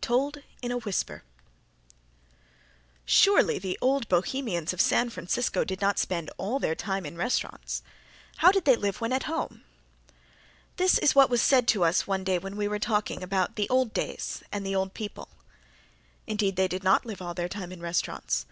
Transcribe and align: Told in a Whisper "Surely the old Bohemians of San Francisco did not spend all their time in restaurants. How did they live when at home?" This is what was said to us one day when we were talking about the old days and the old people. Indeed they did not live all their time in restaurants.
Told 0.00 0.38
in 0.62 0.70
a 0.70 0.78
Whisper 0.78 1.24
"Surely 3.04 3.58
the 3.58 3.76
old 3.80 4.08
Bohemians 4.08 4.72
of 4.72 4.80
San 4.80 5.10
Francisco 5.10 5.64
did 5.64 5.80
not 5.80 5.98
spend 5.98 6.30
all 6.38 6.60
their 6.60 6.76
time 6.76 7.04
in 7.04 7.16
restaurants. 7.16 7.82
How 8.36 8.52
did 8.52 8.64
they 8.64 8.76
live 8.76 9.00
when 9.00 9.12
at 9.12 9.24
home?" 9.24 9.64
This 10.76 10.98
is 10.98 11.16
what 11.16 11.30
was 11.30 11.42
said 11.42 11.66
to 11.66 11.82
us 11.82 12.06
one 12.06 12.22
day 12.22 12.38
when 12.38 12.54
we 12.56 12.68
were 12.68 12.78
talking 12.78 13.24
about 13.24 13.56
the 13.56 13.68
old 13.70 13.92
days 13.92 14.44
and 14.52 14.64
the 14.64 14.76
old 14.76 14.94
people. 14.94 15.30
Indeed 16.28 16.54
they 16.54 16.68
did 16.68 16.84
not 16.84 17.04
live 17.04 17.20
all 17.20 17.34
their 17.34 17.48
time 17.48 17.72
in 17.72 17.80
restaurants. 17.80 18.46